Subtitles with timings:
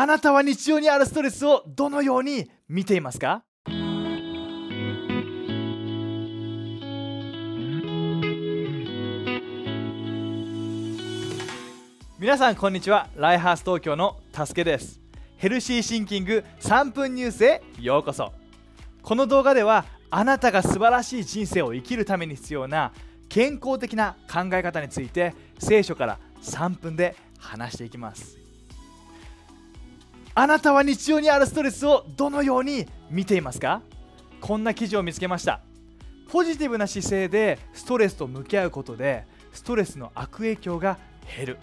[0.00, 3.42] あなたは日常にあるストレスをどのように見ていますか？
[12.16, 13.08] 皆さんこんにちは。
[13.16, 15.00] ライハース東京のたすけです。
[15.36, 18.32] ヘルシーシンキング3分ニュースへようこそ。
[19.02, 22.92] この動画ではあなたが素晴らしい人生を生きるために必要な
[23.28, 28.38] 健康的な考え方について聖書から3分で話していきます。
[30.40, 33.82] あなたは日常にあるストレスをどのように見ていますか？
[34.40, 35.58] こんな記事を見つけました。
[36.28, 40.96] ポジティブな姿勢でストレスと向き合うことでストレスの悪影響が
[41.36, 41.58] 減る。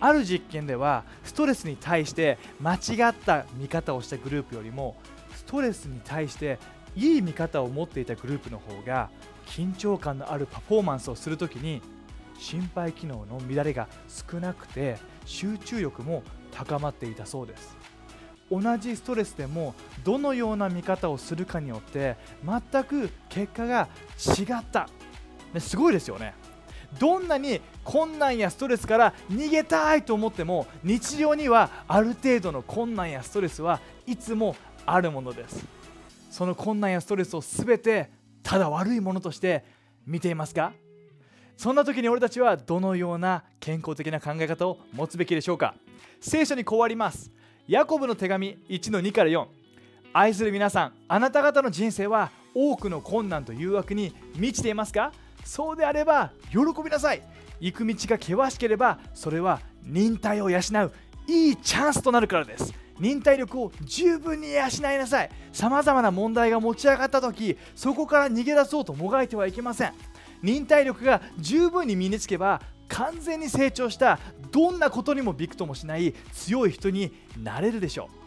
[0.00, 4.96] ある実験ではストレスに対して間違った見方をしたグループよりも
[5.36, 6.58] ストレスに対して
[6.96, 9.10] いい見方を持っていたグループの方が
[9.44, 11.82] 緊張感のあるパフォーマンスをするときに
[12.38, 14.96] 心肺機能の乱れが少なくて
[15.28, 17.76] 集中力も高まっていたそうです。
[18.50, 24.88] 同じストレスでもどのような見方をするかによって全く結果が違った。
[25.60, 26.34] すごいですよね。
[26.98, 35.66] どんなに困難やストレスから逃げたいと思っても日常にはある程度の困難やストレスはいつもあるものです。
[36.30, 38.10] その困難やストレスを全て
[38.42, 39.66] ただ悪いものとして
[40.06, 40.72] 見ていますか？
[41.58, 45.74] そんな時に俺たちはどのような健康的な考え方を持つべきでしょうか？
[46.20, 47.32] 聖書にこうあります。
[47.66, 49.44] ヤコブの手紙1の2から4
[50.12, 55.12] 愛する皆さんあなた方の人生は多くの困難と誘惑に満ちていますか？
[55.44, 57.22] そうであれば喜びなさい。
[57.58, 60.92] 行く道が険しければそれは忍耐を養う
[61.26, 62.72] いいチャンスとなるからです。
[63.00, 64.60] 忍耐力を十分に養い
[64.96, 65.30] なさい。
[65.52, 69.92] さまざまな問題が持ち上がった時そこから逃げ出そうともがいてはいけません。
[70.42, 74.18] 忍耐力が十分に身につけば完全に成長した
[74.50, 78.18] どんなことにもびくともしない強い人になれるでしょう。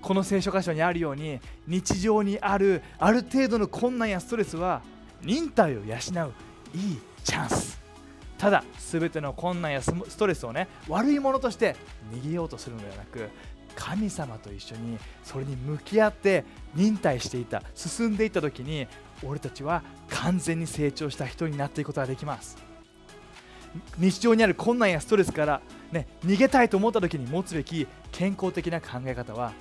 [0.00, 4.82] この聖書箇所にあるように日常にあるある程度の困難やストレスは
[5.22, 7.78] 忍耐を養ういいチャンス。
[8.36, 11.74] ただ全ての困難やストレスをね悪いものとして
[12.12, 13.28] 逃げようとするのではなく
[13.74, 18.86] 神様と一緒にそれに向き合って忍耐していた進んでいった時に
[19.22, 22.56] 俺たちは完全に成長した人になっていくことができます。
[23.98, 25.60] 日常にある困難やストレスから、
[25.92, 29.52] ね、逃げたいと思った時に持つべき健康的な考え方は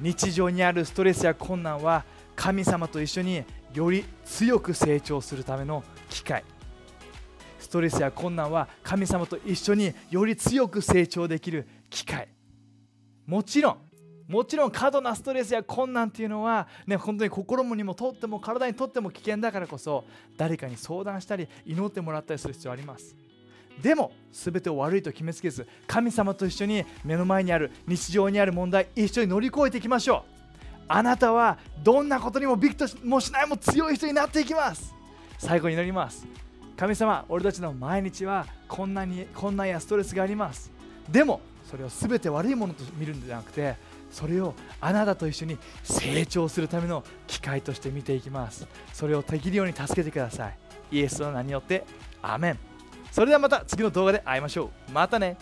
[0.00, 2.04] 日常にあるストレスや困難は
[2.36, 6.44] 神様と一緒により強く成長するための機会。
[7.58, 12.28] ストレスや困難は神様と一緒により強く成長できる機会。
[13.26, 13.78] もちろん
[14.28, 20.04] もちろん過度なストレスや困難っていうのは、ね、本当に心にもとっても体にとっても危険だからこそ
[20.36, 23.16] 誰かに相談したり祈ってもらったりする必要あります。
[23.80, 30.36] でも全てを悪いと決めつけず神様と一緒に目の前にある日常にある問題一緒に乗り越えていきましょう。
[30.88, 34.94] あなたはどんなことにもびくともしないも強い人になっていきます。
[35.38, 36.26] 最後に祈ります。
[36.76, 40.70] 神様俺たちの毎日はこんなに困難やストレスがあります。
[41.10, 43.76] でもそれを全て悪いものと見るんじゃなくて
[44.10, 48.66] それをあなたと一緒に成長するための機会として見ていきます。
[48.92, 50.58] それを適量に助けてください。
[50.90, 51.84] イエスの名によって
[52.22, 52.58] アメン。
[53.10, 54.92] それではまた次の動画で会いましょう。
[54.92, 55.36] またね。